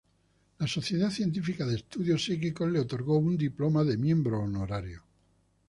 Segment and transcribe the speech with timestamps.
[0.57, 5.03] La Sociedad Científica de Estudios Psíquicos le otorgó un diploma de miembro honorario.